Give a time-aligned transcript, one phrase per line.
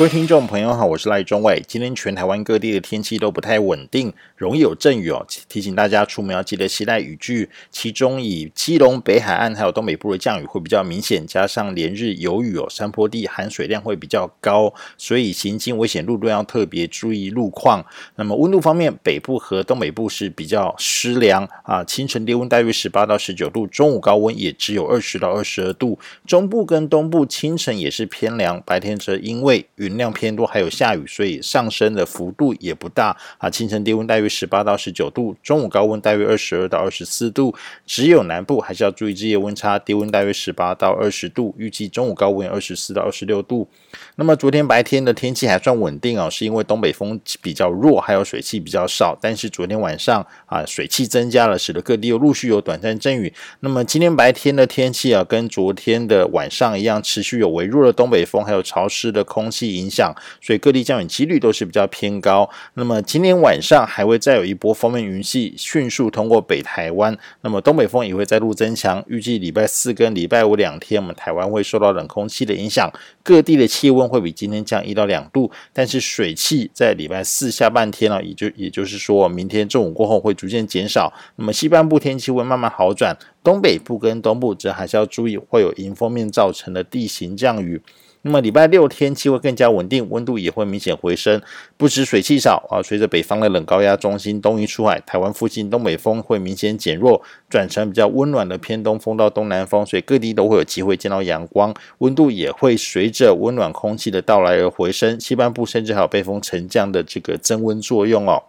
[0.00, 1.62] 各位听众朋友好，我是赖中伟。
[1.68, 5.26] 今天全台湾各地的天气都不太稳定，容易有阵雨哦。
[5.46, 7.50] 提醒大家出门要记得携带雨具。
[7.70, 17.84] 其中以基隆北海岸还有东北部的降雨会比较明显，加上连日有雨哦，山坡地含水量会比较高，所以行经危险路段要特别注意路况。
[18.16, 25.98] 那么温度方面，北部和东北部是比较湿凉啊，清晨低温大约十八到十九度，中午高温也只有二十到二十二度。
[26.26, 33.48] 中部跟东部清晨也是偏凉，白天则因为云量偏多，还有下雨，所以上升的幅度也不大啊。
[33.48, 37.54] 清晨低温大约十八到十九度，中午高温大约二十二到二十四度。
[37.86, 43.68] 只有南部还是要注意日夜温差，低温大约十八到二十度，预计中午高温二十四到二十六度。
[44.16, 49.18] 那么昨天白天的天气还算稳定哦，是因为东北风比较弱，还有水汽比较少。
[49.20, 53.32] 但是昨天晚上啊，水汽增加了，使得各地又陆续有短暂阵雨。
[53.60, 59.79] 那么今天白天的天气啊，跟昨天的晚上一样，持续有微弱的东北风，还有潮湿的空气。
[59.80, 62.48] 影响，所以各地降雨几率都是比较偏高。
[62.74, 69.02] 那么今天晚上还会再有一波锋面云系迅速通过北台湾，那么东北风也会再度增强。
[69.08, 72.90] 预计礼拜四跟礼拜五两天，我们台湾会受到冷空气的影响，
[73.22, 75.50] 各地的气温会比今天降一到两度。
[75.72, 81.12] 但是水汽在礼拜四下半天呢，也就也就是说明天中午过后会逐渐减少。
[81.36, 87.80] 那么西半部天气会慢慢好转，东北部跟东部则还是要注意会有迎风面造成的地形降雨。
[88.22, 91.40] 那么礼拜六天气会更加稳定，温度也会明显回升。
[91.78, 105.18] 不止水汽少啊，随着北方的冷高压中心东移出海，台湾附近东北风会明显减弱，转成比较温暖的偏东风到东南风，所以各地都会有机会见到阳光，温度也会随着温暖空气的到来而回升。
[105.18, 108.42] 西半部甚至还有背风沉降的这个增温作用哦。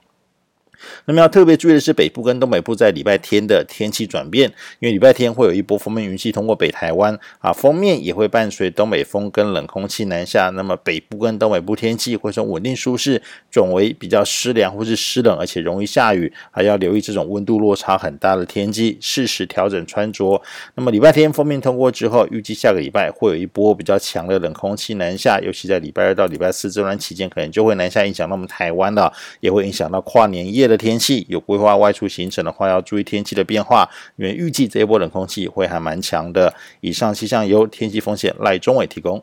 [1.06, 20.42] 那么要特别注意的是，北部跟东北部在礼拜天的天气转变，因为礼拜天会有一波锋面云系通过北台湾啊，锋面也会伴随东北风跟冷空气南下，那么北部跟东北部天气会从稳定舒适转为比较湿凉或是湿冷，而且容易下雨，还要留意这种温度落差很大的天气，适时调整穿着。
[20.76, 36.54] 那么礼拜天锋面通过之后，预计下个礼拜会有一波比较强的冷空气南下，尤其在礼拜二到礼拜四这段期间，可能就会南下影响到我们台湾了，也会影响到跨年夜的天气，有规划外出行程的话，要注意天气的变化，因为预计这一波冷空气会还蛮强的。
[36.80, 39.22] 以上气象由天气风险赖中伟提供。